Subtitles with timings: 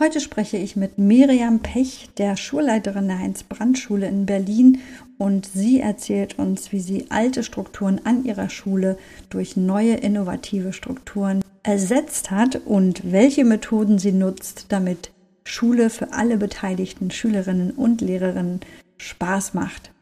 [0.00, 4.80] Heute spreche ich mit Miriam Pech, der Schulleiterin der Heinz-Brandt-Schule in Berlin
[5.18, 8.98] und sie erzählt uns, wie sie alte Strukturen an ihrer Schule
[9.30, 15.12] durch neue innovative Strukturen ersetzt hat und welche Methoden sie nutzt, damit
[15.44, 18.58] Schule für alle beteiligten Schülerinnen und Lehrerinnen
[18.98, 19.92] Spaß macht.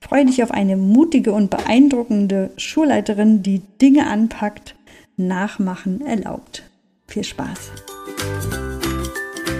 [0.00, 4.76] Freue dich auf eine mutige und beeindruckende Schulleiterin, die Dinge anpackt,
[5.18, 6.62] nachmachen erlaubt.
[7.06, 7.72] Viel Spaß!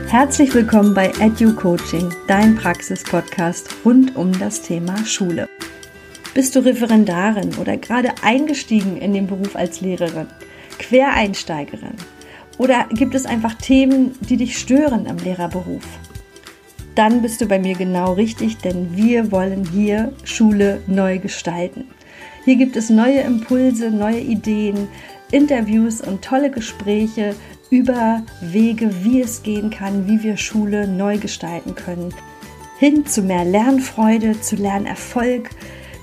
[0.09, 5.49] Herzlich willkommen bei Edu Coaching, dein Praxis-Podcast rund um das Thema Schule.
[6.33, 10.29] Bist du Referendarin oder gerade eingestiegen in den Beruf als Lehrerin,
[10.79, 11.97] Quereinsteigerin?
[12.57, 15.83] Oder gibt es einfach Themen, die dich stören am Lehrerberuf?
[16.95, 21.85] Dann bist du bei mir genau richtig, denn wir wollen hier Schule neu gestalten.
[22.45, 24.87] Hier gibt es neue Impulse, neue Ideen,
[25.31, 27.35] Interviews und tolle Gespräche
[27.71, 32.15] über Wege, wie es gehen kann, wie wir Schule neu gestalten können.
[32.79, 35.51] Hin zu mehr Lernfreude, zu Lernerfolg.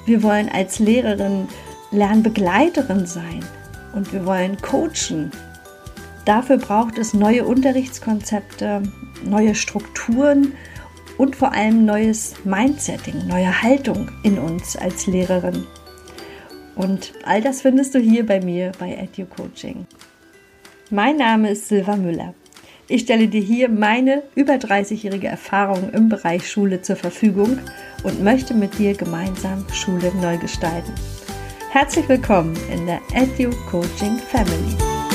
[0.05, 1.47] Wir wollen als Lehrerin
[1.91, 3.45] Lernbegleiterin sein
[3.93, 5.31] und wir wollen coachen.
[6.25, 8.81] Dafür braucht es neue Unterrichtskonzepte,
[9.23, 10.53] neue Strukturen
[11.17, 15.65] und vor allem neues Mindsetting, neue Haltung in uns als Lehrerin.
[16.75, 19.85] Und all das findest du hier bei mir bei Edu Coaching.
[20.89, 22.33] Mein Name ist Silva Müller.
[22.87, 27.57] Ich stelle dir hier meine über 30-jährige Erfahrung im Bereich Schule zur Verfügung
[28.03, 30.93] und möchte mit dir gemeinsam Schule neu gestalten.
[31.71, 35.12] Herzlich willkommen in der Edu Coaching Family.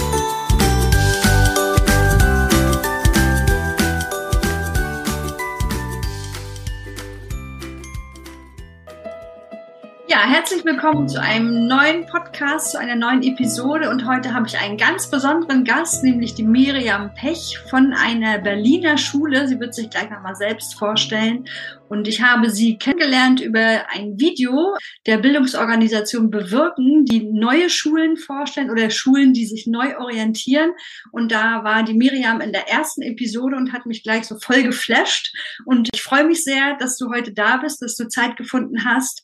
[10.18, 13.88] Ja, herzlich willkommen zu einem neuen Podcast, zu einer neuen Episode.
[13.88, 18.98] Und heute habe ich einen ganz besonderen Gast, nämlich die Miriam Pech von einer Berliner
[18.98, 19.46] Schule.
[19.46, 21.44] Sie wird sich gleich nochmal selbst vorstellen.
[21.88, 24.74] Und ich habe sie kennengelernt über ein Video
[25.06, 30.72] der Bildungsorganisation Bewirken, die neue Schulen vorstellen oder Schulen, die sich neu orientieren.
[31.12, 34.62] Und da war die Miriam in der ersten Episode und hat mich gleich so voll
[34.62, 35.34] geflasht.
[35.64, 39.22] Und ich freue mich sehr, dass du heute da bist, dass du Zeit gefunden hast.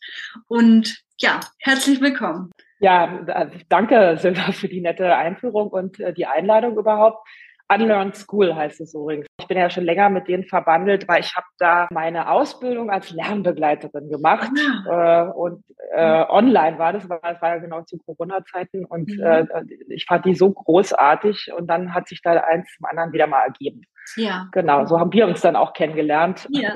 [0.49, 2.51] Und ja, herzlich willkommen.
[2.81, 7.27] Ja, danke Silva für die nette Einführung und äh, die Einladung überhaupt.
[7.73, 9.27] Unlearn School heißt es übrigens.
[9.41, 13.11] Ich bin ja schon länger mit denen verbandelt, weil ich habe da meine Ausbildung als
[13.11, 15.29] Lernbegleiterin gemacht ja.
[15.29, 19.23] äh, und äh, online war das, weil es war ja genau zu Corona-Zeiten und mhm.
[19.23, 19.47] äh,
[19.89, 23.43] ich fand die so großartig und dann hat sich da eins zum anderen wieder mal
[23.43, 23.83] ergeben.
[24.17, 24.49] Ja.
[24.53, 26.47] Genau, so haben wir uns dann auch kennengelernt.
[26.51, 26.75] Ja.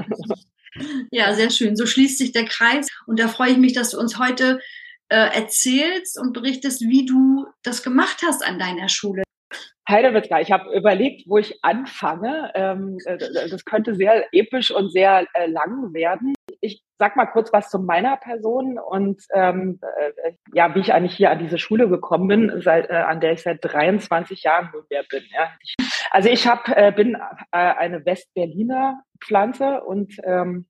[1.10, 1.76] ja, sehr schön.
[1.76, 4.60] So schließt sich der Kreis und da freue ich mich, dass du uns heute
[5.08, 9.22] äh, erzählst und berichtest, wie du das gemacht hast an deiner Schule.
[9.88, 12.50] Heidelberg, ich habe überlegt, wo ich anfange.
[12.54, 16.34] Ähm, äh, das könnte sehr episch und sehr äh, lang werden.
[16.60, 21.16] Ich sag mal kurz was zu meiner Person und ähm, äh, ja, wie ich eigentlich
[21.16, 25.04] hier an diese Schule gekommen bin, seit, äh, an der ich seit 23 Jahren nunmehr
[25.08, 25.22] bin.
[25.32, 25.52] Ja.
[26.10, 30.66] Also ich hab, äh, bin äh, eine Westberliner Pflanze und ähm,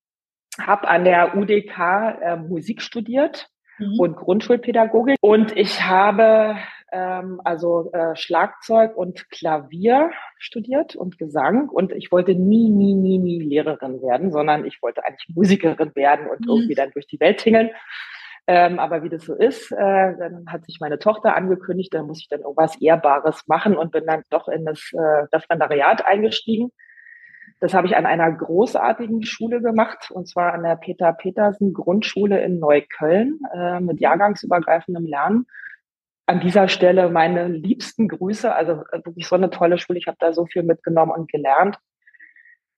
[0.60, 1.78] habe an der UDK
[2.20, 3.98] äh, Musik studiert mhm.
[3.98, 6.56] und Grundschulpädagogik und ich habe
[6.92, 11.68] ähm, also äh, Schlagzeug und Klavier studiert und Gesang.
[11.68, 16.28] Und ich wollte nie, nie, nie, nie Lehrerin werden, sondern ich wollte eigentlich Musikerin werden
[16.28, 16.48] und mhm.
[16.48, 17.70] irgendwie dann durch die Welt tingeln.
[18.46, 22.20] Ähm, aber wie das so ist, äh, dann hat sich meine Tochter angekündigt, da muss
[22.20, 26.72] ich dann irgendwas Ehrbares machen und bin dann doch in das äh, Referendariat eingestiegen.
[27.60, 32.40] Das habe ich an einer großartigen Schule gemacht, und zwar an der Peter Petersen Grundschule
[32.42, 35.46] in Neukölln äh, mit jahrgangsübergreifendem Lernen
[36.28, 38.54] an dieser Stelle meine liebsten Grüße.
[38.54, 39.98] Also äh, wirklich so eine tolle Schule.
[39.98, 41.78] Ich habe da so viel mitgenommen und gelernt.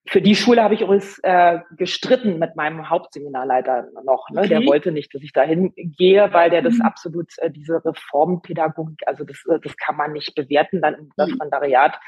[0.07, 4.31] Für die Schule habe ich übrigens äh, gestritten mit meinem Hauptseminarleiter noch.
[4.31, 4.41] Ne?
[4.41, 4.49] Okay.
[4.49, 6.83] Der wollte nicht, dass ich dahin gehe, weil der das mhm.
[6.83, 11.13] absolut, äh, diese Reformpädagogik, also das, äh, das kann man nicht bewerten dann im mhm.
[11.19, 11.99] Referendariat.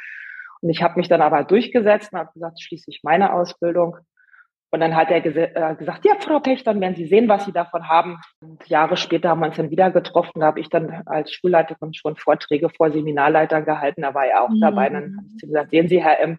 [0.61, 3.97] Und ich habe mich dann aber durchgesetzt und habe gesagt, schließe ich meine Ausbildung.
[4.73, 7.53] Und dann hat er äh, gesagt, ja, Frau Pech, dann werden Sie sehen, was Sie
[7.53, 8.19] davon haben.
[8.41, 10.41] Und Jahre später haben wir uns dann wieder getroffen.
[10.41, 14.01] Da habe ich dann als Schulleiterin schon Vorträge vor Seminarleitern gehalten.
[14.01, 14.61] Da war er auch mhm.
[14.61, 14.89] dabei.
[14.89, 16.39] Dann habe ich gesagt, sehen Sie, Herr M.,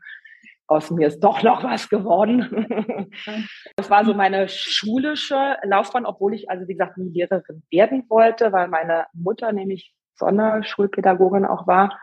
[0.66, 3.12] aus mir ist doch noch was geworden.
[3.76, 8.52] das war so meine schulische Laufbahn, obwohl ich also, wie gesagt, nie Lehrerin werden wollte,
[8.52, 12.00] weil meine Mutter nämlich Sonderschulpädagogin auch war.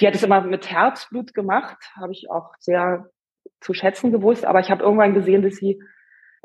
[0.00, 3.10] Die hat es immer mit Herzblut gemacht, habe ich auch sehr
[3.66, 5.82] zu schätzen gewusst, aber ich habe irgendwann gesehen, dass sie,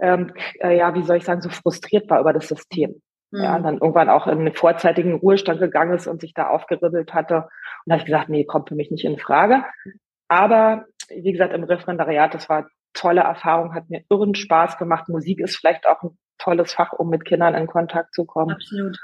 [0.02, 3.02] ähm, äh, ja, wie soll ich sagen, so frustriert war über das System.
[3.30, 3.44] Mhm.
[3.44, 7.36] Ja, dann irgendwann auch in den vorzeitigen Ruhestand gegangen ist und sich da aufgeribbelt hatte.
[7.36, 7.48] Und
[7.86, 9.64] da habe ich gesagt, nee, kommt für mich nicht in Frage.
[10.28, 15.08] Aber wie gesagt, im Referendariat, das war tolle Erfahrung, hat mir irren Spaß gemacht.
[15.08, 18.52] Musik ist vielleicht auch ein tolles Fach, um mit Kindern in Kontakt zu kommen.
[18.52, 18.98] Absolut.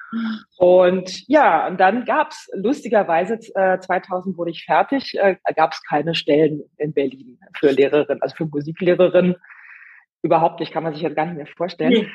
[0.57, 6.63] Und ja, und dann gab's lustigerweise, äh, 2000 wurde ich fertig, äh, gab's keine Stellen
[6.77, 9.35] in Berlin für Lehrerinnen, also für Musiklehrerinnen.
[10.23, 11.91] Überhaupt nicht, kann man sich jetzt gar nicht mehr vorstellen.
[11.91, 12.09] Nee.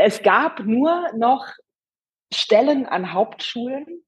[0.00, 1.46] Es gab nur noch
[2.32, 4.02] Stellen an Hauptschulen,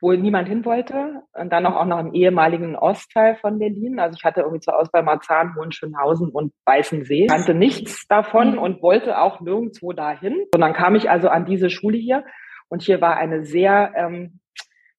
[0.00, 1.22] wo niemand hin wollte.
[1.32, 3.98] Und dann auch, noch im ehemaligen Ostteil von Berlin.
[3.98, 7.26] Also ich hatte irgendwie zur Auswahl Marzahn, Hohenschönhausen und Weißensee.
[7.26, 8.58] Kannte nichts davon mhm.
[8.58, 10.44] und wollte auch nirgendwo dahin.
[10.54, 12.24] Und dann kam ich also an diese Schule hier.
[12.68, 14.40] Und hier war eine sehr ähm,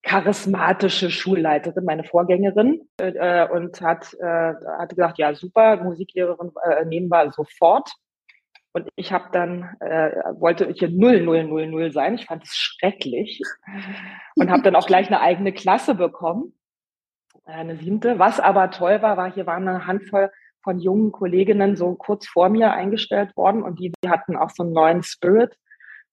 [0.01, 7.09] charismatische Schulleiterin, meine Vorgängerin, äh, und hat, äh, hat gesagt, ja super, Musiklehrerin äh, nehmen
[7.09, 7.91] wir sofort.
[8.77, 12.13] Und ich habe dann, äh, wollte hier null, null, null, null sein.
[12.13, 13.41] Ich fand es schrecklich.
[14.35, 16.53] Und habe dann auch gleich eine eigene Klasse bekommen,
[17.47, 18.19] äh, eine siebte.
[18.19, 20.29] Was aber toll war, war, hier waren eine Handvoll
[20.61, 24.61] von jungen Kolleginnen so kurz vor mir eingestellt worden und die, die hatten auch so
[24.61, 25.57] einen neuen Spirit.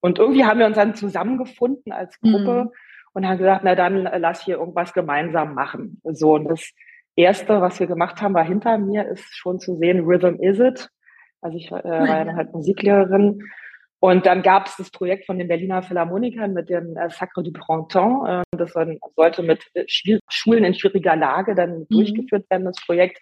[0.01, 2.71] Und irgendwie haben wir uns dann zusammengefunden als Gruppe mhm.
[3.13, 6.01] und haben gesagt, na dann äh, lass hier irgendwas gemeinsam machen.
[6.03, 6.67] So, und das
[7.15, 10.89] Erste, was wir gemacht haben, war hinter mir, ist schon zu sehen, Rhythm Is It
[11.45, 13.43] also ich äh, war ja dann halt Musiklehrerin.
[14.01, 17.53] Und dann gab es das Projekt von den Berliner Philharmonikern mit dem äh, Sacre du
[17.53, 18.29] Printemps.
[18.29, 18.73] Äh, das
[19.17, 21.87] sollte mit äh, Schulen in schwieriger Lage dann mhm.
[21.91, 23.19] durchgeführt werden, das Projekt.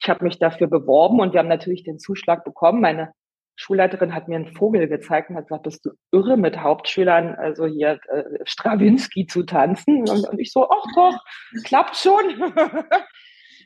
[0.00, 2.82] Ich habe mich dafür beworben und wir haben natürlich den Zuschlag bekommen.
[2.82, 3.12] Meine
[3.56, 7.66] Schulleiterin hat mir einen Vogel gezeigt und hat gesagt, bist du irre mit Hauptschülern, also
[7.66, 10.00] hier äh, Strawinski zu tanzen?
[10.08, 11.18] Und, und ich so, ach doch,
[11.64, 12.24] klappt schon.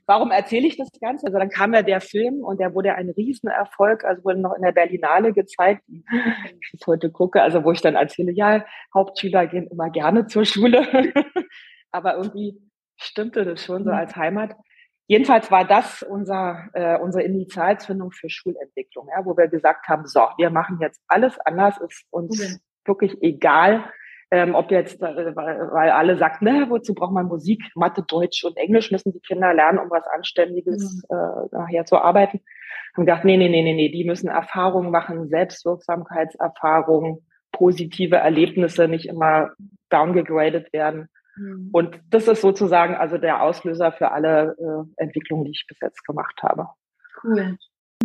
[0.08, 1.26] Warum erzähle ich das Ganze?
[1.26, 4.62] Also dann kam ja der Film und der wurde ein Riesenerfolg, also wurde noch in
[4.62, 8.64] der Berlinale gezeigt, ich das heute gucke, also wo ich dann erzähle, ja,
[8.94, 10.80] Hauptschüler gehen immer gerne zur Schule.
[11.90, 12.58] Aber irgendwie
[12.96, 13.96] stimmte das schon so mhm.
[13.96, 14.56] als Heimat.
[15.08, 20.20] Jedenfalls war das unser, äh, unsere Initialzündung für Schulentwicklung, ja, wo wir gesagt haben, so,
[20.38, 22.56] wir machen jetzt alles anders, ist uns okay.
[22.86, 23.92] wirklich egal,
[24.30, 28.44] ähm, ob jetzt, äh, weil, weil alle sagten, ne, wozu braucht man Musik, Mathe, Deutsch
[28.44, 31.16] und Englisch müssen die Kinder lernen, um was Anständiges mhm.
[31.16, 32.40] äh, nachher zu arbeiten.
[32.94, 39.06] Haben gedacht, nee, nee, nee, nee, nee, die müssen Erfahrungen machen, Selbstwirksamkeitserfahrungen, positive Erlebnisse, nicht
[39.06, 39.52] immer
[39.88, 41.08] downgegradet werden.
[41.36, 41.70] Mhm.
[41.72, 46.04] Und das ist sozusagen also der Auslöser für alle äh, Entwicklungen, die ich bis jetzt
[46.04, 46.68] gemacht habe.
[47.22, 47.56] Cool.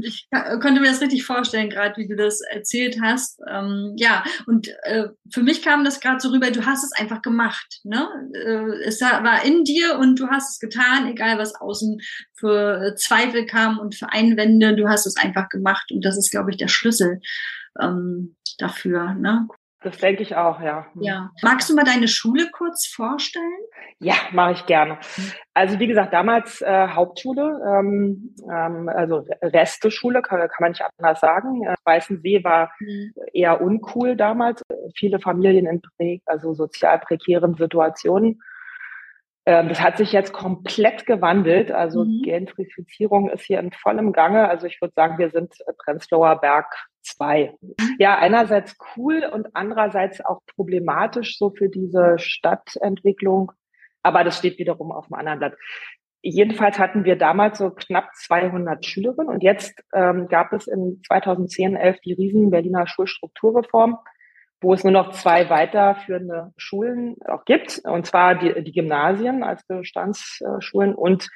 [0.03, 3.39] Ich könnte mir das richtig vorstellen, gerade wie du das erzählt hast.
[3.49, 7.21] Ähm, ja, und äh, für mich kam das gerade so rüber, du hast es einfach
[7.21, 7.81] gemacht.
[7.83, 8.07] Ne?
[8.33, 11.99] Äh, es war in dir und du hast es getan, egal was außen
[12.35, 15.91] für Zweifel kam und für Einwände, du hast es einfach gemacht.
[15.91, 17.19] Und das ist, glaube ich, der Schlüssel
[17.81, 19.13] ähm, dafür.
[19.13, 19.47] Ne?
[19.83, 20.87] Das denke ich auch, ja.
[20.93, 21.01] Hm.
[21.01, 21.31] Ja.
[21.41, 23.59] Magst du mal deine Schule kurz vorstellen?
[23.99, 24.97] Ja, mache ich gerne.
[25.53, 31.19] Also wie gesagt, damals äh, Hauptschule, ähm, ähm, also Resteschule, kann, kann man nicht anders
[31.19, 31.63] sagen.
[31.63, 33.13] Äh, Weißensee war mhm.
[33.33, 34.61] eher uncool damals.
[34.95, 38.41] Viele Familien in prä, also sozial prekären Situationen.
[39.45, 41.71] Ähm, das hat sich jetzt komplett gewandelt.
[41.71, 42.21] Also mhm.
[42.23, 44.47] Gentrifizierung ist hier in vollem Gange.
[44.47, 45.53] Also ich würde sagen, wir sind
[45.83, 46.73] Prenzlauer Berg
[47.03, 47.55] zwei.
[47.99, 53.51] Ja, einerseits cool und andererseits auch problematisch so für diese Stadtentwicklung.
[54.01, 55.53] Aber das steht wiederum auf dem anderen Blatt.
[56.21, 61.75] Jedenfalls hatten wir damals so knapp 200 Schülerinnen und jetzt ähm, gab es in 2010,
[61.75, 63.97] 11 die riesen Berliner Schulstrukturreform,
[64.61, 69.67] wo es nur noch zwei weiterführende Schulen auch gibt, und zwar die, die Gymnasien als
[69.67, 71.29] Bestandsschulen und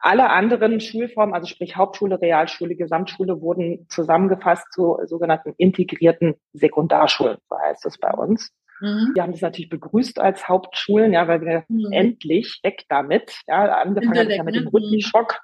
[0.00, 7.58] alle anderen Schulformen, also sprich Hauptschule, Realschule, Gesamtschule, wurden zusammengefasst zu sogenannten integrierten Sekundarschulen, so
[7.58, 8.50] heißt es bei uns.
[8.80, 9.10] Mhm.
[9.14, 11.92] Wir haben das natürlich begrüßt als Hauptschulen, ja, weil wir mhm.
[11.92, 14.72] endlich weg damit, ja, angefangen hat ja mit dem ne?
[14.72, 15.40] Rhythmisschock.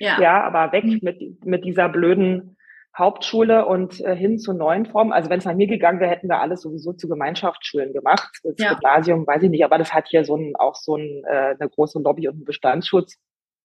[0.00, 0.20] Ja.
[0.20, 1.00] ja, aber weg mhm.
[1.02, 2.56] mit, mit dieser blöden
[2.96, 5.12] Hauptschule und äh, hin zu neuen Formen.
[5.12, 8.38] Also wenn es nach mir gegangen wäre, hätten wir alles sowieso zu Gemeinschaftsschulen gemacht.
[8.42, 8.74] Das ja.
[8.74, 11.68] Gymnasium, weiß ich nicht, aber das hat hier so ein, auch so ein, äh, eine
[11.68, 13.16] große Lobby und einen Bestandsschutz.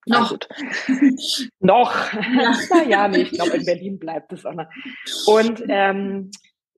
[0.06, 0.38] Noch.
[1.60, 2.14] noch.
[2.14, 2.84] Ja.
[2.88, 4.68] ja, nee, ich glaube, in Berlin bleibt es auch noch.
[5.28, 6.32] Und ähm,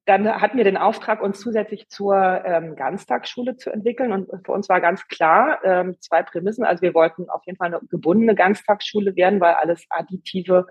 [0.05, 4.11] dann hatten wir den Auftrag, uns zusätzlich zur ähm, Ganztagsschule zu entwickeln.
[4.11, 6.63] Und für uns war ganz klar, ähm, zwei Prämissen.
[6.63, 10.67] Also wir wollten auf jeden Fall eine gebundene Ganztagsschule werden, weil alles Additive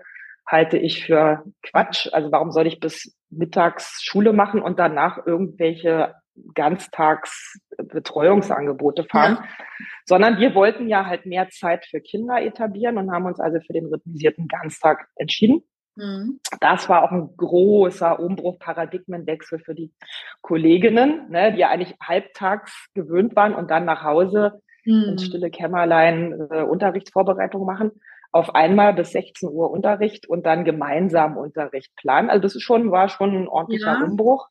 [0.47, 2.07] halte ich für Quatsch.
[2.13, 6.15] Also warum soll ich bis mittags Schule machen und danach irgendwelche
[6.53, 9.47] Ganztagsbetreuungsangebote fahren, ja.
[10.05, 13.73] sondern wir wollten ja halt mehr Zeit für Kinder etablieren und haben uns also für
[13.73, 15.63] den rhythmisierten Ganztag entschieden.
[15.95, 16.39] Mhm.
[16.59, 19.93] Das war auch ein großer Umbruch, Paradigmenwechsel für die
[20.41, 25.09] Kolleginnen, ne, die ja eigentlich halbtags gewöhnt waren und dann nach Hause mhm.
[25.09, 27.91] ins stille Kämmerlein äh, Unterrichtsvorbereitung machen.
[28.31, 32.29] Auf einmal bis 16 Uhr Unterricht und dann gemeinsam Unterricht planen.
[32.29, 34.03] Also das ist schon, war schon ein ordentlicher ja.
[34.03, 34.49] Umbruch.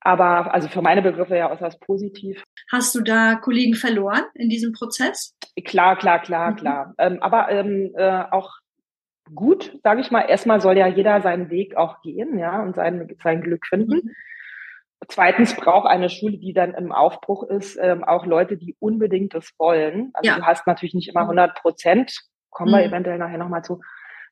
[0.00, 2.42] Aber also für meine Begriffe ja äußerst positiv.
[2.70, 5.34] Hast du da Kollegen verloren in diesem Prozess?
[5.64, 6.56] Klar, klar, klar, mhm.
[6.56, 6.94] klar.
[6.98, 8.58] Ähm, aber ähm, äh, auch
[9.34, 10.22] gut, sage ich mal.
[10.22, 13.96] Erstmal soll ja jeder seinen Weg auch gehen, ja, und sein, sein Glück finden.
[14.04, 14.14] Mhm.
[15.08, 19.52] Zweitens braucht eine Schule, die dann im Aufbruch ist, ähm, auch Leute, die unbedingt das
[19.58, 20.10] wollen.
[20.14, 20.36] Also ja.
[20.36, 22.12] du hast natürlich nicht immer 100 Prozent,
[22.50, 22.88] kommen wir mhm.
[22.88, 23.80] eventuell nachher nochmal zu,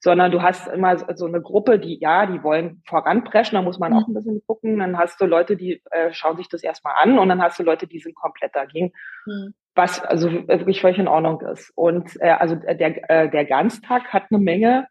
[0.00, 3.92] sondern du hast immer so eine Gruppe, die, ja, die wollen voranpreschen, da muss man
[3.92, 3.98] mhm.
[3.98, 4.78] auch ein bisschen gucken.
[4.78, 7.62] Dann hast du Leute, die äh, schauen sich das erstmal an und dann hast du
[7.62, 8.92] Leute, die sind komplett dagegen.
[9.26, 9.54] Mhm.
[9.74, 11.70] Was also wirklich völlig in Ordnung ist.
[11.74, 14.86] Und äh, also der, äh, der Ganztag hat eine Menge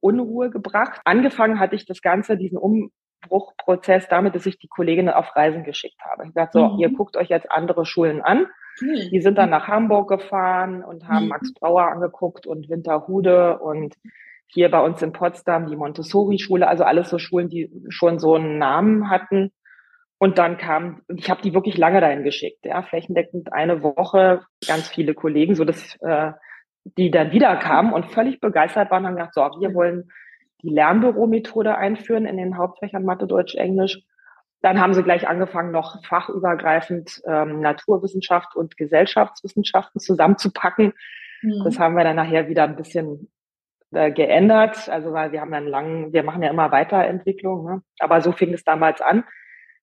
[0.00, 1.00] Unruhe gebracht.
[1.04, 6.00] Angefangen hatte ich das Ganze, diesen Umbruchprozess damit, dass ich die Kolleginnen auf Reisen geschickt
[6.04, 6.26] habe.
[6.26, 6.78] Ich dachte so, mhm.
[6.78, 8.46] ihr guckt euch jetzt andere Schulen an.
[8.80, 9.10] Mhm.
[9.10, 11.30] Die sind dann nach Hamburg gefahren und haben mhm.
[11.30, 13.96] Max Brauer angeguckt und Winterhude und
[14.52, 18.58] hier bei uns in Potsdam die Montessori-Schule, also alles so Schulen, die schon so einen
[18.58, 19.52] Namen hatten.
[20.18, 24.88] Und dann kam, ich habe die wirklich lange dahin geschickt, ja, flächendeckend eine Woche, ganz
[24.88, 26.32] viele Kollegen, so dass äh,
[26.84, 30.10] die dann wieder kamen und völlig begeistert waren und haben gesagt, so, wir wollen
[30.62, 34.02] die Lernbüro-Methode einführen in den Hauptfächern Mathe, Deutsch, Englisch.
[34.62, 40.92] Dann haben sie gleich angefangen, noch fachübergreifend ähm, Naturwissenschaft und Gesellschaftswissenschaften zusammenzupacken.
[41.40, 41.62] Mhm.
[41.64, 43.30] Das haben wir dann nachher wieder ein bisschen
[43.92, 44.88] äh, geändert.
[44.88, 47.64] Also weil wir haben ja einen langen, wir machen ja immer Weiterentwicklung.
[47.64, 47.82] Ne?
[47.98, 49.24] Aber so fing es damals an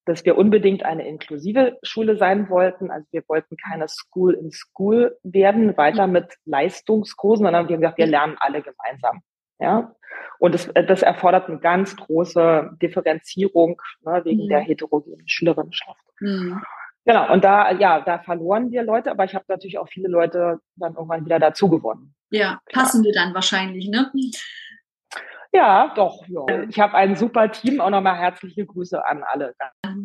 [0.07, 2.89] dass wir unbedingt eine inklusive Schule sein wollten.
[2.91, 6.13] Also wir wollten keine School in School werden, weiter mhm.
[6.13, 9.21] mit Leistungskursen, sondern wir haben gesagt, wir lernen alle gemeinsam.
[9.59, 9.95] Ja,
[10.39, 14.49] und das, das erfordert eine ganz große Differenzierung ne, wegen mhm.
[14.49, 15.99] der heterogenen Schülerinnenschaft.
[16.19, 16.61] Mhm.
[17.07, 20.59] Genau, und da, ja, da verloren wir Leute, aber ich habe natürlich auch viele Leute
[20.75, 22.13] dann irgendwann wieder dazu gewonnen.
[22.31, 23.23] Ja, passende ja.
[23.23, 24.11] dann wahrscheinlich, ne?
[25.53, 26.27] Ja, doch.
[26.27, 26.63] Ja.
[26.67, 27.79] Ich habe ein super Team.
[27.79, 29.55] Auch nochmal herzliche Grüße an alle.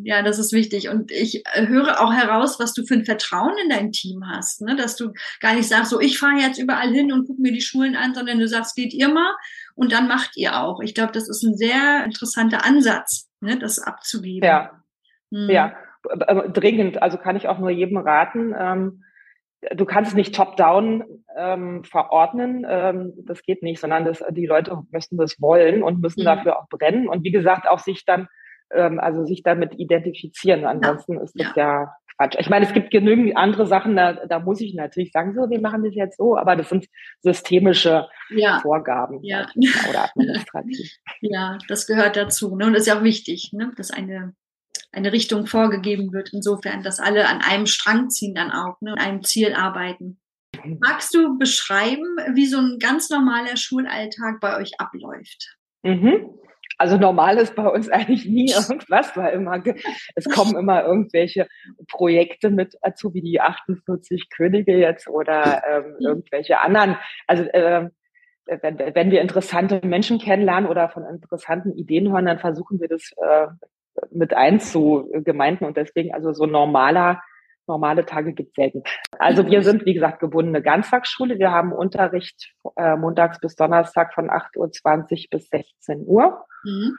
[0.04, 0.88] Ja, das ist wichtig.
[0.90, 4.62] Und ich äh, höre auch heraus, was du für ein Vertrauen in dein Team hast.
[4.62, 4.76] Ne?
[4.76, 7.60] Dass du gar nicht sagst, so ich fahre jetzt überall hin und gucke mir die
[7.60, 9.34] Schulen an, sondern du sagst, geht ihr mal
[9.74, 10.80] und dann macht ihr auch.
[10.80, 13.58] Ich glaube, das ist ein sehr interessanter Ansatz, ne?
[13.58, 14.48] das abzugeben.
[14.48, 14.84] Ja.
[15.32, 15.50] Hm.
[15.50, 17.02] Ja, dringend.
[17.02, 18.54] Also kann ich auch nur jedem raten.
[18.58, 19.02] Ähm,
[19.74, 21.04] du kannst nicht top-down
[21.36, 26.22] ähm, verordnen, ähm, das geht nicht, sondern das, die Leute müssen das wollen und müssen
[26.22, 26.26] mhm.
[26.26, 28.28] dafür auch brennen und wie gesagt auch sich dann,
[28.72, 30.64] ähm, also sich damit identifizieren.
[30.64, 31.22] Ansonsten ja.
[31.22, 31.82] ist das ja.
[31.82, 32.36] ja Quatsch.
[32.38, 35.60] Ich meine, es gibt genügend andere Sachen, da, da muss ich natürlich sagen, so, wir
[35.60, 36.86] machen das jetzt so, aber das sind
[37.20, 38.58] systemische ja.
[38.60, 39.46] Vorgaben ja.
[39.88, 40.90] oder administrativ.
[41.24, 42.56] Ja, das gehört dazu.
[42.56, 42.66] Ne?
[42.66, 43.70] Und das ist ja auch wichtig, ne?
[43.76, 44.34] dass eine
[44.92, 48.98] eine Richtung vorgegeben wird, insofern, dass alle an einem Strang ziehen dann auch, ne, an
[48.98, 50.20] einem Ziel arbeiten.
[50.80, 55.56] Magst du beschreiben, wie so ein ganz normaler Schulalltag bei euch abläuft?
[55.82, 56.38] Mhm.
[56.78, 59.62] Also normal ist bei uns eigentlich nie irgendwas, weil immer,
[60.14, 61.48] es kommen immer irgendwelche
[61.88, 66.06] Projekte mit dazu, wie die 48 Könige jetzt oder ähm, mhm.
[66.06, 66.96] irgendwelche anderen.
[67.26, 67.88] Also äh,
[68.46, 73.12] wenn, wenn wir interessante Menschen kennenlernen oder von interessanten Ideen hören, dann versuchen wir das
[73.16, 73.46] äh,
[74.10, 77.20] mit einzugemeinden und deswegen also so normaler
[77.66, 78.82] normale Tage gibt selten.
[79.18, 81.38] Also wir sind, wie gesagt, gebundene Ganztagsschule.
[81.38, 84.68] Wir haben Unterricht äh, montags bis Donnerstag von 8.20 Uhr
[85.30, 86.44] bis 16 Uhr.
[86.64, 86.96] Mhm.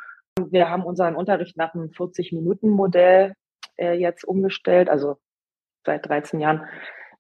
[0.50, 3.34] Wir haben unseren Unterricht nach einem 40-Minuten-Modell
[3.78, 5.18] äh, jetzt umgestellt, also
[5.86, 6.68] seit 13 Jahren,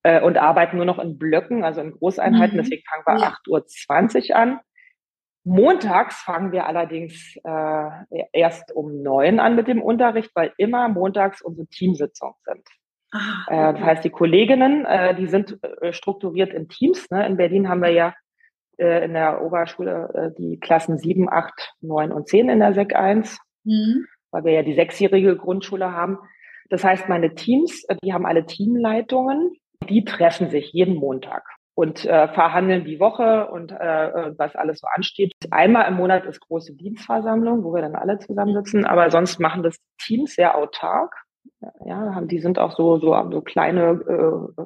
[0.03, 2.57] äh, und arbeiten nur noch in Blöcken, also in Großeinheiten.
[2.57, 2.61] Mhm.
[2.61, 3.37] Deswegen fangen wir ja.
[3.45, 4.59] 8.20 Uhr an.
[5.43, 7.89] Montags fangen wir allerdings äh,
[8.31, 12.67] erst um neun an mit dem Unterricht, weil immer montags unsere Teamsitzungen sind.
[13.11, 13.69] Ah, okay.
[13.69, 17.09] äh, das heißt, die Kolleginnen, äh, die sind äh, strukturiert in Teams.
[17.11, 17.25] Ne?
[17.27, 18.13] In Berlin haben wir ja
[18.77, 22.95] äh, in der Oberschule äh, die Klassen sieben, acht, neun und zehn in der Sek
[22.95, 24.05] 1, mhm.
[24.31, 26.17] weil wir ja die sechsjährige Grundschule haben.
[26.69, 29.51] Das heißt, meine Teams, äh, die haben alle Teamleitungen,
[29.89, 31.43] die treffen sich jeden Montag
[31.75, 35.33] und äh, verhandeln die Woche und äh, äh, was alles so ansteht.
[35.51, 39.77] Einmal im Monat ist große Dienstversammlung, wo wir dann alle zusammensitzen, aber sonst machen das
[39.99, 41.15] Teams sehr autark.
[41.85, 44.01] Ja, haben, die sind auch so, so, so kleine,
[44.57, 44.63] äh,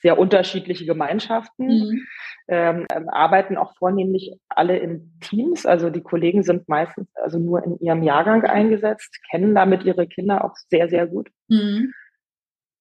[0.00, 2.06] sehr unterschiedliche Gemeinschaften, mhm.
[2.48, 5.66] ähm, ähm, arbeiten auch vornehmlich alle in Teams.
[5.66, 10.44] Also die Kollegen sind meistens also nur in ihrem Jahrgang eingesetzt, kennen damit ihre Kinder
[10.44, 11.30] auch sehr, sehr gut.
[11.48, 11.92] Mhm.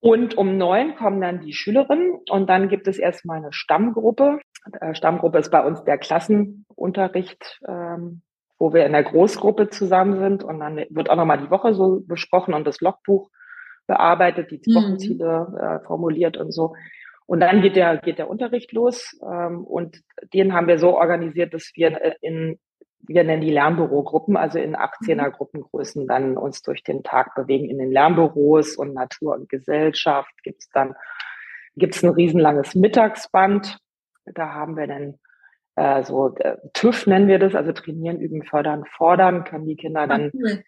[0.05, 4.39] Und um neun kommen dann die Schülerinnen und dann gibt es erstmal eine Stammgruppe.
[4.79, 8.21] Äh, Stammgruppe ist bei uns der Klassenunterricht, ähm,
[8.59, 12.03] wo wir in der Großgruppe zusammen sind und dann wird auch nochmal die Woche so
[12.05, 13.31] besprochen und das Logbuch
[13.88, 14.75] bearbeitet, die mhm.
[14.75, 16.75] Wochenziele äh, formuliert und so.
[17.25, 19.19] Und dann geht der, geht der Unterricht los.
[19.27, 20.03] Ähm, und
[20.35, 22.59] den haben wir so organisiert, dass wir in,
[23.07, 25.31] wir nennen die Lernbürogruppen, also in 18er mhm.
[25.31, 27.69] Gruppengrößen dann uns durch den Tag bewegen.
[27.69, 30.95] In den Lernbüros und Natur und Gesellschaft gibt's dann,
[31.75, 33.77] gibt's ein riesenlanges Mittagsband.
[34.25, 35.19] Da haben wir dann
[35.75, 40.08] äh, so äh, TÜV nennen wir das, also trainieren, üben, fördern, fordern, können die Kinder
[40.08, 40.63] dann cool.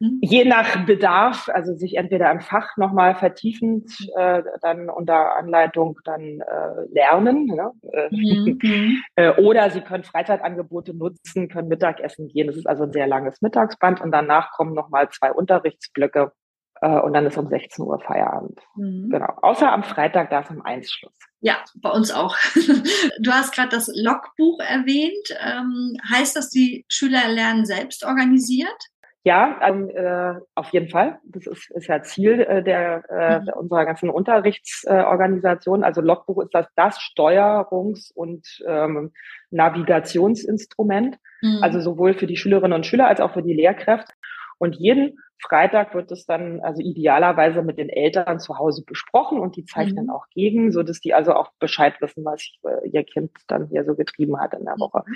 [0.00, 0.18] mhm.
[0.20, 6.40] je nach Bedarf, also sich entweder im Fach nochmal vertiefend äh, dann unter Anleitung dann
[6.40, 7.70] äh, lernen, ne?
[8.10, 8.58] mhm.
[8.62, 9.02] mhm.
[9.16, 12.46] äh, oder sie können Freizeitangebote nutzen, können Mittagessen gehen.
[12.46, 16.39] Das ist also ein sehr langes Mittagsband und danach kommen nochmal zwei Unterrichtsblöcke äh,
[16.88, 18.58] und dann ist um 16 Uhr Feierabend.
[18.76, 19.10] Mhm.
[19.10, 19.32] Genau.
[19.42, 21.12] Außer am Freitag, da ist um eins Schluss.
[21.40, 22.36] Ja, bei uns auch.
[23.20, 25.36] Du hast gerade das Logbuch erwähnt.
[25.40, 28.76] Ähm, heißt das, die Schüler lernen selbst organisiert?
[29.22, 31.18] Ja, ähm, äh, auf jeden Fall.
[31.24, 33.48] Das ist, ist ja Ziel äh, der, äh, mhm.
[33.54, 35.84] unserer ganzen Unterrichtsorganisation.
[35.84, 39.12] also Logbuch ist das, das Steuerungs- und ähm,
[39.50, 41.18] Navigationsinstrument.
[41.42, 41.58] Mhm.
[41.62, 44.12] Also sowohl für die Schülerinnen und Schüler als auch für die Lehrkräfte.
[44.60, 49.56] Und jeden Freitag wird es dann also idealerweise mit den Eltern zu Hause besprochen und
[49.56, 50.10] die zeichnen mhm.
[50.10, 53.84] auch gegen, so dass die also auch Bescheid wissen, was äh, ihr Kind dann hier
[53.84, 55.02] so getrieben hat in der Woche.
[55.06, 55.14] Mhm.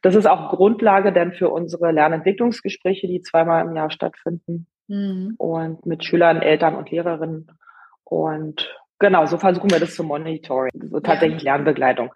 [0.00, 5.34] Das ist auch Grundlage dann für unsere Lernentwicklungsgespräche, die zweimal im Jahr stattfinden mhm.
[5.36, 7.52] und mit Schülern, Eltern und Lehrerinnen.
[8.04, 11.56] Und genau, so versuchen wir das zu monitoren, so tatsächlich ja.
[11.56, 12.10] Lernbegleitung.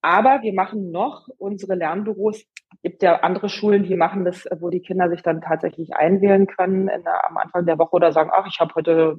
[0.00, 2.46] Aber wir machen noch unsere Lernbüros.
[2.72, 6.46] Es gibt ja andere Schulen, die machen das, wo die Kinder sich dann tatsächlich einwählen
[6.46, 9.18] können der, am Anfang der Woche oder sagen, ach, ich habe heute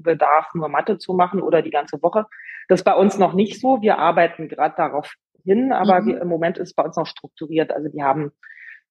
[0.00, 2.26] Bedarf, nur Mathe zu machen oder die ganze Woche.
[2.68, 3.80] Das ist bei uns noch nicht so.
[3.80, 5.12] Wir arbeiten gerade darauf
[5.44, 6.06] hin, aber mhm.
[6.06, 7.72] wir, im Moment ist es bei uns noch strukturiert.
[7.72, 8.32] Also die haben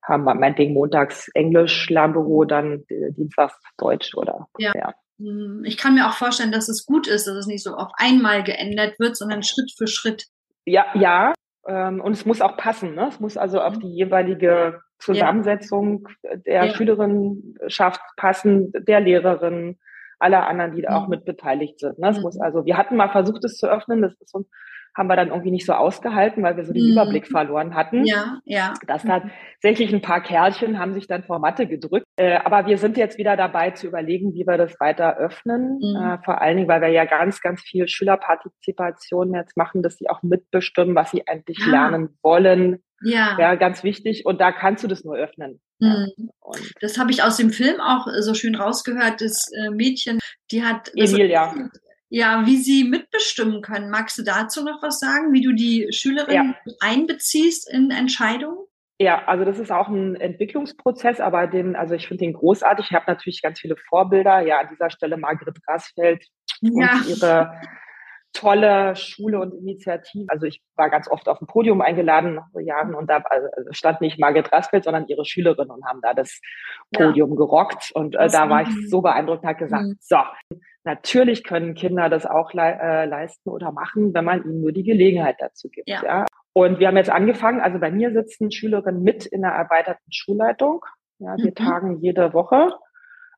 [0.08, 4.72] haben meinetwegen montags Englisch Lernbüro, dann dienstags Deutsch oder ja.
[4.76, 4.94] ja.
[5.18, 5.64] Mhm.
[5.66, 8.44] Ich kann mir auch vorstellen, dass es gut ist, dass es nicht so auf einmal
[8.44, 10.28] geändert wird, sondern Schritt für Schritt
[10.66, 11.34] ja, ja.
[11.68, 12.96] Ähm, und es muss auch passen.
[12.96, 13.08] Ne?
[13.08, 13.80] Es muss also auf mhm.
[13.82, 16.36] die jeweilige Zusammensetzung ja.
[16.38, 16.70] der ja.
[16.74, 19.78] Schülerinnenschaft passen, der Lehrerin,
[20.20, 20.96] aller anderen, die da mhm.
[20.96, 22.00] auch mit beteiligt sind.
[22.00, 22.10] Ne?
[22.10, 22.24] Es mhm.
[22.24, 24.02] muss also, wir hatten mal versucht, es zu öffnen.
[24.02, 24.46] Das ist so
[24.96, 26.92] haben wir dann irgendwie nicht so ausgehalten, weil wir so den mhm.
[26.94, 28.06] Überblick verloren hatten.
[28.06, 28.74] Ja, ja.
[28.88, 32.06] Das tatsächlich ein paar Kerlchen haben sich dann vor Matte gedrückt.
[32.16, 35.80] Äh, aber wir sind jetzt wieder dabei zu überlegen, wie wir das weiter öffnen.
[35.82, 35.96] Mhm.
[35.96, 40.10] Äh, vor allen Dingen, weil wir ja ganz, ganz viel Schülerpartizipation jetzt machen, dass sie
[40.10, 41.72] auch mitbestimmen, was sie eigentlich ja.
[41.72, 42.82] lernen wollen.
[43.02, 43.38] Ja.
[43.38, 44.26] Ja, ganz wichtig.
[44.26, 45.60] Und da kannst du das nur öffnen.
[45.80, 46.14] Mhm.
[46.18, 46.60] Ja.
[46.80, 49.20] das habe ich aus dem Film auch so schön rausgehört.
[49.20, 50.20] Das äh, Mädchen,
[50.52, 51.54] die hat Emilia
[52.16, 53.90] ja, wie sie mitbestimmen können.
[53.90, 56.74] Magst du dazu noch was sagen, wie du die Schülerinnen ja.
[56.80, 58.58] einbeziehst in Entscheidungen?
[58.98, 62.86] Ja, also das ist auch ein Entwicklungsprozess, aber den, also ich finde den großartig.
[62.90, 64.40] Ich habe natürlich ganz viele Vorbilder.
[64.40, 66.26] Ja, an dieser Stelle Margret Grasfeld
[66.62, 66.94] ja.
[66.94, 67.52] und ihre
[68.36, 70.26] tolle Schule und Initiative.
[70.28, 74.02] Also ich war ganz oft auf dem Podium eingeladen nach Jahren und da also stand
[74.02, 76.42] nicht Margret Rasfeld, sondern ihre Schülerinnen und haben da das
[76.94, 77.36] Podium ja.
[77.38, 77.92] gerockt.
[77.94, 79.98] Und äh, da war ich so beeindruckt und habe gesagt, mhm.
[80.00, 80.18] so,
[80.84, 84.84] natürlich können Kinder das auch le äh, leisten oder machen, wenn man ihnen nur die
[84.84, 85.90] Gelegenheit dazu gibt.
[85.90, 86.04] Ja.
[86.04, 86.26] ja.
[86.54, 90.86] Und wir haben jetzt angefangen, also bei mir sitzen Schülerinnen mit in der erweiterten Schulleitung.
[91.20, 91.56] Ja, wir mhm.
[91.56, 92.70] tagen jede Woche.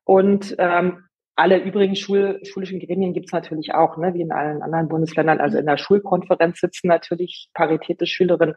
[0.04, 1.07] Und ähm,
[1.38, 5.38] alle übrigen Schul schulischen Gremien gibt es natürlich auch, ne, wie in allen anderen Bundesländern.
[5.40, 8.56] Also in der Schulkonferenz sitzen natürlich paritätische Schülerinnen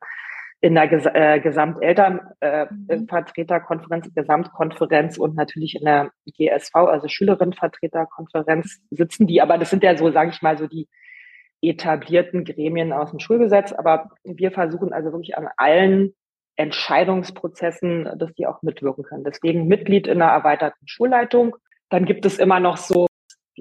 [0.62, 9.28] in der Ges äh, Gesamtelternvertreterkonferenz, äh, Gesamtkonferenz und natürlich in der GSV, also Schülerinnenvertreterkonferenz sitzen
[9.28, 9.44] die.
[9.44, 10.90] Aber das sind ja so, sage ich mal, so die
[11.62, 13.74] etablierten Gremien aus dem Schulgesetz.
[13.74, 16.16] Aber wir versuchen also wirklich an allen
[16.56, 19.24] Entscheidungsprozessen, dass die auch mitwirken können.
[19.24, 21.58] Deswegen Mitglied in der erweiterten Schulleitung
[21.92, 23.06] dann gibt es immer noch so,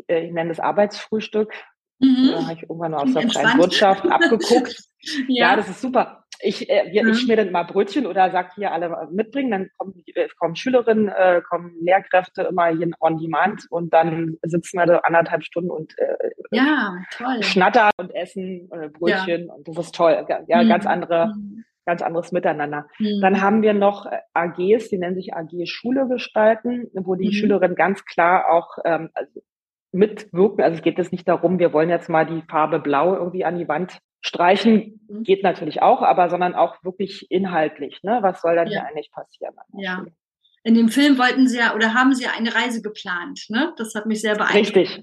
[0.08, 1.52] äh, ich nenne das Arbeitsfrühstück.
[1.98, 2.30] Mhm.
[2.32, 4.74] Da habe ich irgendwann aus der freien Wirtschaft abgeguckt.
[5.28, 5.50] ja.
[5.50, 5.56] ja.
[5.56, 6.24] das ist super.
[6.42, 7.10] Ich, äh, wir, mhm.
[7.10, 11.08] ich schmier dann mal Brötchen oder sag hier alle mitbringen, dann kommen, äh, kommen Schülerinnen,
[11.08, 15.98] äh, kommen Lehrkräfte immer hier on demand und dann sitzen wir da anderthalb Stunden und
[15.98, 17.42] äh, ja, toll.
[17.42, 19.52] schnattern und essen äh, Brötchen ja.
[19.52, 20.26] und das ist toll.
[20.46, 20.68] Ja, mhm.
[20.68, 22.86] ganz andere mhm ganz anderes Miteinander.
[22.98, 23.20] Mhm.
[23.20, 27.32] Dann haben wir noch äh, AGs, die nennen sich AG Schule gestalten, wo die mhm.
[27.32, 29.40] Schülerinnen ganz klar auch ähm, also
[29.92, 30.62] mitwirken.
[30.62, 33.58] Also es geht jetzt nicht darum, wir wollen jetzt mal die Farbe Blau irgendwie an
[33.58, 35.24] die Wand streichen, mhm.
[35.24, 38.00] geht natürlich auch, aber sondern auch wirklich inhaltlich.
[38.02, 38.18] Ne?
[38.22, 38.80] Was soll dann ja.
[38.80, 39.54] hier eigentlich passieren?
[39.72, 40.04] Ja.
[40.62, 43.72] In dem Film wollten Sie ja oder haben Sie ja eine Reise geplant, ne?
[43.78, 44.76] Das hat mich sehr beeindruckt.
[44.76, 45.02] Richtig.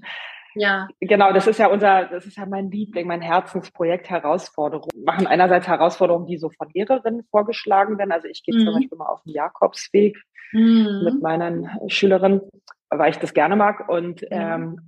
[0.58, 0.88] Ja.
[1.00, 4.90] Genau, das ist ja unser, das ist ja mein Liebling, mein Herzensprojekt Herausforderungen.
[4.94, 8.12] Wir machen einerseits Herausforderungen, die so von Lehrerinnen vorgeschlagen werden.
[8.12, 8.64] Also ich gehe mhm.
[8.64, 10.16] zum Beispiel mal auf den Jakobsweg
[10.52, 11.02] mhm.
[11.04, 12.42] mit meinen Schülerinnen,
[12.90, 13.88] weil ich das gerne mag.
[13.88, 14.28] Und mhm.
[14.30, 14.80] ähm,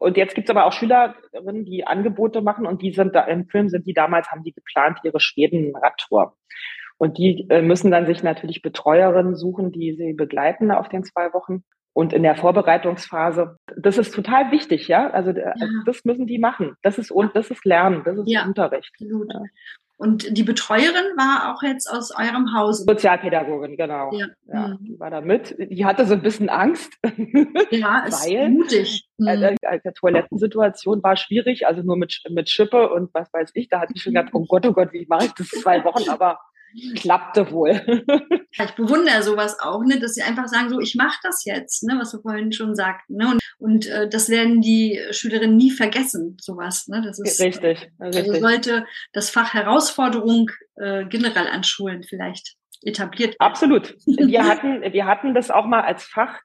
[0.00, 3.46] Und jetzt gibt es aber auch Schülerinnen, die Angebote machen und die sind da im
[3.46, 6.34] Film sind die damals, haben die geplant ihre Schweden-Radtour.
[6.98, 11.32] Und die äh, müssen dann sich natürlich Betreuerinnen suchen, die sie begleiten auf den zwei
[11.32, 11.62] Wochen.
[11.98, 15.10] Und in der Vorbereitungsphase, das ist total wichtig, ja.
[15.10, 15.52] Also ja.
[15.84, 16.76] das müssen die machen.
[16.82, 18.92] Das ist und das ist Lernen, das ist ja, Unterricht.
[18.94, 19.32] Absolut.
[19.32, 19.40] Ja.
[19.96, 22.84] Und die Betreuerin war auch jetzt aus eurem Haus.
[22.84, 24.12] Sozialpädagogin, genau.
[24.12, 24.28] Ja.
[24.46, 24.84] ja mhm.
[24.84, 25.56] Die war da mit.
[25.58, 26.92] Die hatte so ein bisschen Angst.
[27.72, 29.08] Ja, ist weil, mutig.
[29.16, 29.26] Mhm.
[29.26, 33.68] Äh, die Toilettensituation war schwierig, also nur mit, mit Schippe und was weiß ich.
[33.70, 36.08] Da hatte ich schon gedacht, oh Gott, oh Gott, wie mache ich das zwei Wochen?
[36.10, 36.38] Aber
[36.96, 37.70] klappte wohl.
[38.50, 41.96] ich bewundere sowas auch, ne, dass sie einfach sagen, so ich mache das jetzt, ne,
[41.98, 46.36] was du vorhin schon sagten, ne, und, und äh, das werden die Schülerinnen nie vergessen,
[46.40, 47.90] sowas, ne, das ist richtig.
[47.98, 48.40] Also richtig.
[48.40, 53.30] sollte das Fach Herausforderung äh, generell an Schulen vielleicht etabliert.
[53.30, 53.40] Werden.
[53.40, 53.96] Absolut.
[54.06, 56.40] Wir hatten, wir hatten das auch mal als Fach.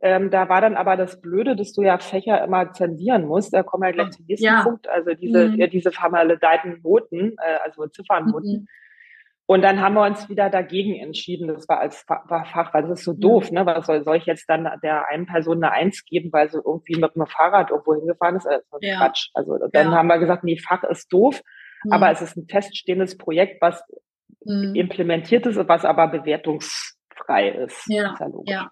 [0.00, 3.52] Ähm, da war dann aber das Blöde, dass du ja Fächer immer zensieren musst.
[3.52, 4.62] Da kommen wir gleich zum nächsten ja.
[4.62, 4.88] Punkt.
[4.88, 5.70] Also diese, mhm.
[5.70, 8.52] diese vermaledeiten Noten, äh, also Ziffernnoten.
[8.52, 8.68] Mhm
[9.50, 11.48] und dann haben wir uns wieder dagegen entschieden.
[11.48, 13.64] Das war als Fach, weil das ist so doof, ne?
[13.64, 17.00] Was soll, soll ich jetzt dann der einen Person eine Eins geben, weil sie irgendwie
[17.00, 18.44] mit einem Fahrrad irgendwo hingefahren ist?
[18.44, 18.98] Das ist ja.
[18.98, 19.30] Quatsch.
[19.32, 19.96] Also dann ja.
[19.96, 21.40] haben wir gesagt, nee, Fach ist doof,
[21.84, 21.92] mhm.
[21.92, 23.82] aber es ist ein feststehendes Projekt, was
[24.44, 24.74] mhm.
[24.74, 27.86] implementiert ist, was aber bewertungsfrei ist.
[27.88, 28.12] Ja.
[28.12, 28.70] ist ja.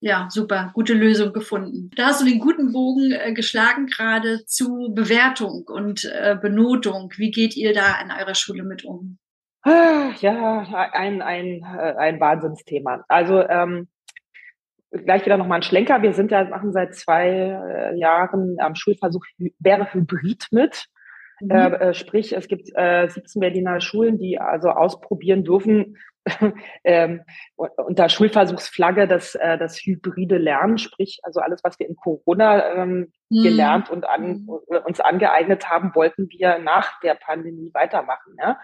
[0.00, 1.90] Ja, super, gute Lösung gefunden.
[1.94, 7.12] Da hast du den guten Bogen äh, geschlagen gerade zu Bewertung und äh, Benotung.
[7.18, 9.18] Wie geht ihr da an eurer Schule mit um?
[9.64, 13.04] Ja, ein, ein, ein Wahnsinnsthema.
[13.08, 13.88] Also ähm,
[14.90, 16.02] gleich wieder nochmal ein Schlenker.
[16.02, 19.24] Wir sind ja, machen seit zwei äh, Jahren am Schulversuch
[19.58, 20.86] wäre Hybrid mit.
[21.40, 21.50] Mhm.
[21.50, 25.96] Äh, äh sprich, es gibt äh, 17 Berliner Schulen, die also ausprobieren dürfen,
[26.84, 27.22] ähm,
[27.56, 33.12] unter Schulversuchsflagge das, äh, das hybride Lernen, sprich also alles, was wir in Corona ähm,
[33.28, 33.42] mhm.
[33.42, 34.48] gelernt und an, mhm.
[34.86, 38.36] uns angeeignet haben, wollten wir nach der Pandemie weitermachen.
[38.40, 38.58] Ja?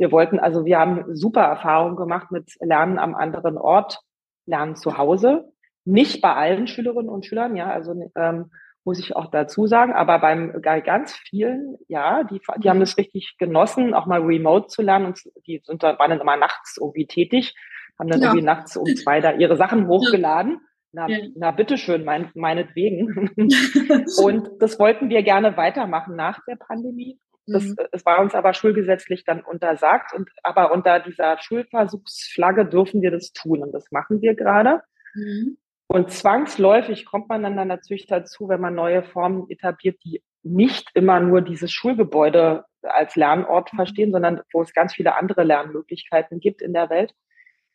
[0.00, 4.00] Wir wollten, also wir haben super Erfahrungen gemacht mit Lernen am anderen Ort,
[4.46, 5.52] Lernen zu Hause.
[5.84, 8.50] Nicht bei allen Schülerinnen und Schülern, ja, also ähm,
[8.82, 12.96] muss ich auch dazu sagen, aber beim bei ganz vielen, ja, die, die haben es
[12.96, 17.06] richtig genossen, auch mal remote zu lernen und die sind, waren dann immer nachts irgendwie
[17.06, 17.54] tätig,
[17.98, 18.28] haben dann ja.
[18.28, 20.60] irgendwie nachts um zwei da ihre Sachen hochgeladen.
[20.92, 21.18] Na, ja.
[21.36, 23.30] na bitteschön, mein, meinetwegen.
[24.24, 27.18] und das wollten wir gerne weitermachen nach der Pandemie.
[27.52, 27.76] Das, mhm.
[27.92, 33.32] Es war uns aber schulgesetzlich dann untersagt und aber unter dieser Schulversuchsflagge dürfen wir das
[33.32, 34.82] tun und das machen wir gerade.
[35.14, 35.58] Mhm.
[35.86, 40.88] Und zwangsläufig kommt man dann, dann natürlich dazu, wenn man neue Formen etabliert, die nicht
[40.94, 43.76] immer nur dieses Schulgebäude als Lernort mhm.
[43.76, 47.14] verstehen, sondern wo es ganz viele andere Lernmöglichkeiten gibt in der Welt.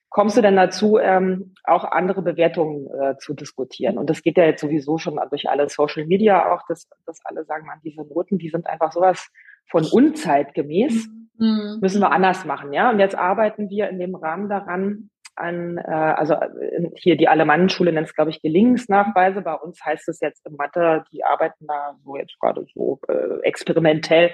[0.09, 3.97] Kommst du denn dazu, ähm, auch andere Bewertungen äh, zu diskutieren?
[3.97, 7.43] Und das geht ja jetzt sowieso schon durch alle Social Media auch, dass, dass alle
[7.43, 9.29] sagen, man, diese Noten, die sind einfach sowas
[9.69, 11.79] von unzeitgemäß, mhm.
[11.81, 12.89] müssen wir anders machen, ja.
[12.89, 17.91] Und jetzt arbeiten wir in dem Rahmen daran, an, äh, also äh, hier die Alemannenschule
[17.91, 19.41] nennt es, glaube ich, Gelingensnachweise.
[19.41, 23.41] Bei uns heißt es jetzt in Mathe, die arbeiten da so jetzt gerade so äh,
[23.43, 24.31] experimentell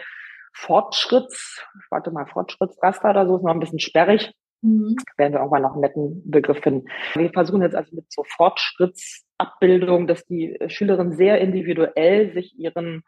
[0.54, 4.34] Fortschritts, warte mal, Fortschrittsraster oder so, ist noch ein bisschen sperrig.
[4.62, 4.96] Mhm.
[5.18, 6.88] Werden wir irgendwann noch einen netten Begriff finden.
[7.16, 13.04] Wir versuchen jetzt also mit so Fortschrittsabbildung, dass die Schülerinnen sehr individuell sich ihren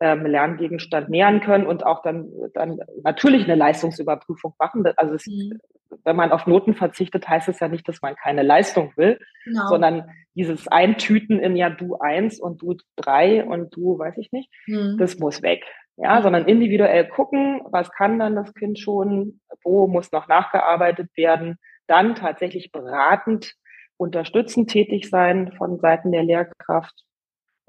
[0.00, 4.84] ähm, Lerngegenstand nähern können und auch dann, dann natürlich eine Leistungsüberprüfung machen.
[4.96, 5.58] Also es, mhm.
[6.04, 9.66] wenn man auf Noten verzichtet, heißt es ja nicht, dass man keine Leistung will, genau.
[9.68, 14.50] sondern dieses Eintüten in ja du eins und du drei und du weiß ich nicht,
[14.66, 14.96] mhm.
[14.98, 15.64] das muss weg.
[15.96, 16.22] Ja, mhm.
[16.22, 21.58] sondern individuell gucken, was kann dann das Kind schon, wo muss noch nachgearbeitet werden,
[21.88, 23.54] dann tatsächlich beratend
[23.96, 27.04] unterstützend tätig sein von Seiten der Lehrkraft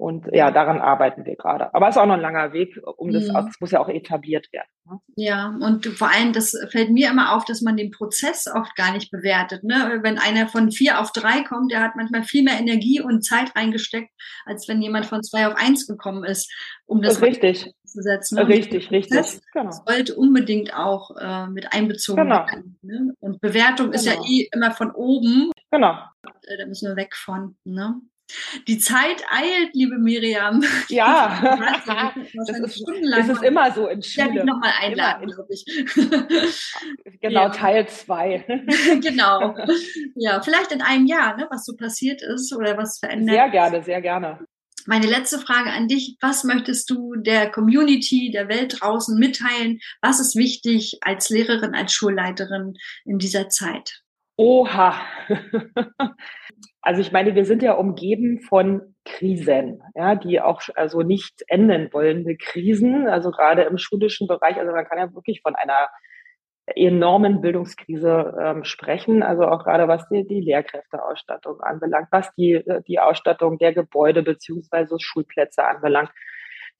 [0.00, 1.74] und ja, daran arbeiten wir gerade.
[1.74, 3.34] Aber es ist auch noch ein langer Weg, um das, mhm.
[3.34, 4.68] das muss ja auch etabliert werden.
[4.86, 4.98] Ne?
[5.14, 8.94] Ja, und vor allem, das fällt mir immer auf, dass man den Prozess oft gar
[8.94, 9.62] nicht bewertet.
[9.62, 10.00] Ne?
[10.02, 13.54] Wenn einer von vier auf drei kommt, der hat manchmal viel mehr Energie und Zeit
[13.54, 14.10] reingesteckt,
[14.46, 16.50] als wenn jemand von zwei auf eins gekommen ist,
[16.86, 18.36] um das, das richtig zu setzen.
[18.36, 18.48] Ne?
[18.48, 19.18] Richtig, richtig.
[19.18, 19.70] Das genau.
[19.86, 22.46] sollte unbedingt auch äh, mit einbezogen genau.
[22.46, 22.78] werden.
[22.80, 23.12] Ne?
[23.20, 23.96] Und Bewertung genau.
[23.96, 24.26] ist ja genau.
[24.26, 25.50] eh immer von oben.
[25.70, 25.98] Genau.
[26.46, 27.56] Äh, da müssen wir weg von.
[27.64, 28.00] Ne?
[28.66, 30.62] Die Zeit eilt, liebe Miriam.
[30.88, 31.40] Ja,
[32.34, 34.28] das ist, das ist immer so in Schule.
[34.28, 35.64] Ich werde nochmal einladen, glaube ich.
[37.20, 37.48] Genau, ja.
[37.50, 38.44] Teil zwei.
[39.00, 39.56] genau.
[40.14, 43.34] Ja, vielleicht in einem Jahr, ne, was so passiert ist oder was verändert.
[43.34, 44.38] Sehr gerne, sehr gerne.
[44.86, 46.16] Meine letzte Frage an dich.
[46.20, 49.80] Was möchtest du der Community, der Welt draußen mitteilen?
[50.00, 54.02] Was ist wichtig als Lehrerin, als Schulleiterin in dieser Zeit?
[54.36, 54.94] Oha.
[56.82, 61.92] Also ich meine, wir sind ja umgeben von Krisen, ja, die auch also nicht enden
[61.92, 64.56] wollende Krisen, also gerade im schulischen Bereich.
[64.58, 65.88] Also man kann ja wirklich von einer
[66.76, 73.00] enormen Bildungskrise ähm, sprechen, also auch gerade was die, die Lehrkräfteausstattung anbelangt, was die, die
[73.00, 76.10] Ausstattung der Gebäude beziehungsweise Schulplätze anbelangt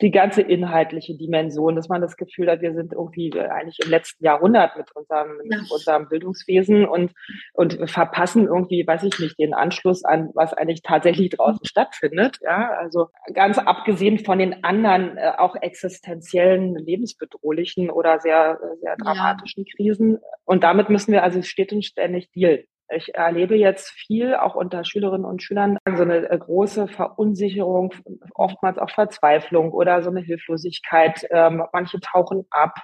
[0.01, 4.25] die ganze inhaltliche Dimension, dass man das Gefühl hat, wir sind irgendwie eigentlich im letzten
[4.25, 7.13] Jahrhundert mit unserem, mit unserem Bildungswesen und,
[7.53, 12.39] und verpassen irgendwie, weiß ich nicht, den Anschluss an, was eigentlich tatsächlich draußen stattfindet.
[12.43, 19.65] Ja, also ganz abgesehen von den anderen äh, auch existenziellen, lebensbedrohlichen oder sehr, sehr dramatischen
[19.67, 19.75] ja.
[19.77, 20.19] Krisen.
[20.45, 22.65] Und damit müssen wir also stetig und ständig dealen.
[22.95, 27.95] Ich erlebe jetzt viel, auch unter Schülerinnen und Schülern, so eine äh, große Verunsicherung,
[28.35, 31.27] oftmals auch Verzweiflung oder so eine Hilflosigkeit.
[31.31, 32.75] Ähm, manche tauchen ab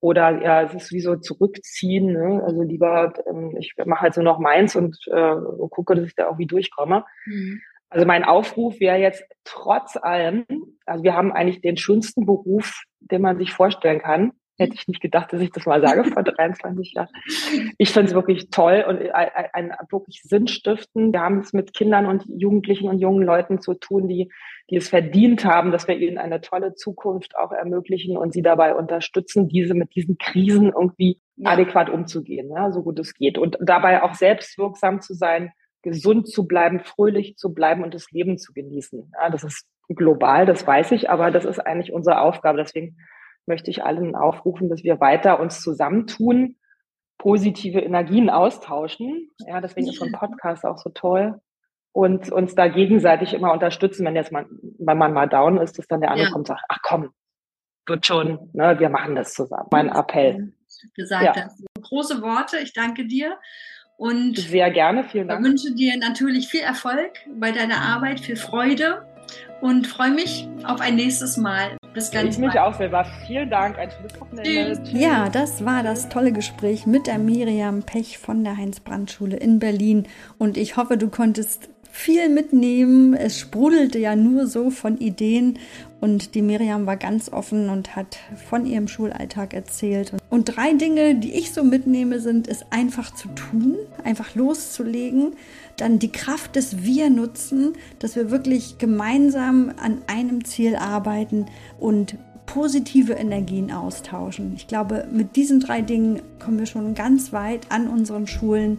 [0.00, 2.12] oder ja, es ist wie so zurückziehen.
[2.12, 2.42] Ne?
[2.44, 5.34] Also lieber, ähm, ich mache halt so noch meins und äh,
[5.68, 7.04] gucke, dass ich da irgendwie durchkomme.
[7.26, 7.60] Mhm.
[7.90, 10.46] Also mein Aufruf wäre jetzt trotz allem,
[10.86, 14.32] also wir haben eigentlich den schönsten Beruf, den man sich vorstellen kann.
[14.60, 17.08] Hätte ich nicht gedacht, dass ich das mal sage vor 23 Jahren.
[17.78, 21.14] Ich finde es wirklich toll und ein, ein, wirklich sinnstiftend.
[21.14, 24.30] Wir haben es mit Kindern und Jugendlichen und jungen Leuten zu tun, die,
[24.68, 28.74] die es verdient haben, dass wir ihnen eine tolle Zukunft auch ermöglichen und sie dabei
[28.74, 31.52] unterstützen, diese mit diesen Krisen irgendwie ja.
[31.52, 33.38] adäquat umzugehen, ja, so gut es geht.
[33.38, 38.36] Und dabei auch selbstwirksam zu sein, gesund zu bleiben, fröhlich zu bleiben und das Leben
[38.36, 39.10] zu genießen.
[39.18, 42.58] Ja, das ist global, das weiß ich, aber das ist eigentlich unsere Aufgabe.
[42.58, 42.98] Deswegen
[43.46, 46.56] möchte ich allen aufrufen, dass wir weiter uns zusammentun,
[47.18, 49.30] positive Energien austauschen.
[49.46, 51.40] Ja, deswegen ist so ein Podcast auch so toll.
[51.92, 54.46] Und uns da gegenseitig immer unterstützen, wenn jetzt mal,
[54.78, 56.32] wenn man mal down ist, dass dann der andere ja.
[56.32, 57.10] kommt und sagt, ach komm,
[57.86, 59.68] wird schon, ne, wir machen das zusammen.
[59.72, 60.52] Mein Appell.
[60.94, 61.44] Gesagt ja.
[61.44, 61.64] hast.
[61.82, 63.36] Große Worte, ich danke dir.
[63.96, 65.44] Und sehr gerne, vielen Dank.
[65.44, 69.06] Ich wünsche dir natürlich viel Erfolg bei deiner Arbeit, viel Freude
[69.60, 71.76] und freue mich auf ein nächstes Mal.
[71.92, 72.52] Bis ganz ich bald.
[72.52, 73.04] mich auch selber.
[73.26, 73.78] Vielen Dank.
[73.78, 74.82] Ein schönes Wochenende.
[74.82, 74.92] Tschüss.
[74.92, 80.06] Ja, das war das tolle Gespräch mit der Miriam Pech von der Heinz-Brandt-Schule in Berlin.
[80.38, 83.14] Und ich hoffe, du konntest viel mitnehmen.
[83.14, 85.58] Es sprudelte ja nur so von Ideen
[86.00, 90.12] und die Miriam war ganz offen und hat von ihrem Schulalltag erzählt.
[90.30, 95.34] Und drei Dinge, die ich so mitnehme, sind, es einfach zu tun, einfach loszulegen,
[95.80, 101.46] dann die Kraft des Wir nutzen, dass wir wirklich gemeinsam an einem Ziel arbeiten
[101.78, 102.16] und
[102.46, 104.54] positive Energien austauschen.
[104.56, 108.78] Ich glaube, mit diesen drei Dingen kommen wir schon ganz weit an unseren Schulen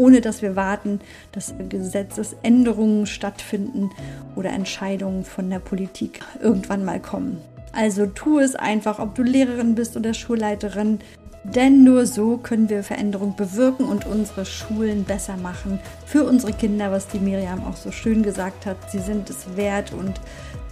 [0.00, 3.90] ohne dass wir warten, dass Gesetzesänderungen stattfinden
[4.34, 7.36] oder Entscheidungen von der Politik irgendwann mal kommen.
[7.72, 11.00] Also tu es einfach, ob du Lehrerin bist oder Schulleiterin,
[11.44, 16.92] denn nur so können wir Veränderung bewirken und unsere Schulen besser machen für unsere Kinder,
[16.92, 18.76] was die Miriam auch so schön gesagt hat.
[18.90, 20.20] Sie sind es wert und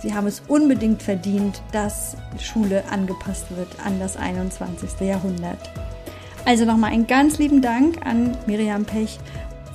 [0.03, 5.01] sie haben es unbedingt verdient, dass Schule angepasst wird an das 21.
[5.01, 5.71] Jahrhundert.
[6.45, 9.19] Also nochmal einen ganz lieben Dank an Miriam Pech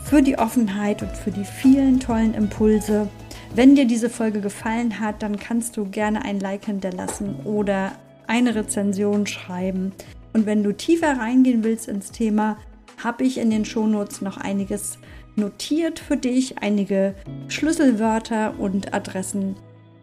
[0.04, 3.08] für die Offenheit und für die vielen tollen Impulse.
[3.56, 7.94] Wenn dir diese Folge gefallen hat, dann kannst du gerne ein Like hinterlassen oder
[8.28, 9.92] eine Rezension schreiben.
[10.34, 12.58] Und wenn du tiefer reingehen willst ins Thema,
[13.04, 14.98] habe ich in den Shownotes noch einiges
[15.36, 17.16] notiert für dich, einige
[17.48, 19.56] Schlüsselwörter und Adressen,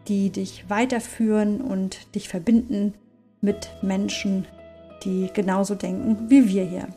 [0.07, 2.93] die dich weiterführen und dich verbinden
[3.41, 4.45] mit Menschen,
[5.03, 6.87] die genauso denken wie wir hier.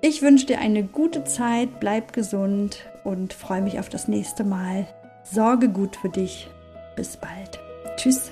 [0.00, 4.86] Ich wünsche dir eine gute Zeit, bleib gesund und freue mich auf das nächste Mal.
[5.22, 6.48] Sorge gut für dich.
[6.96, 7.58] Bis bald.
[7.96, 8.30] Tschüss.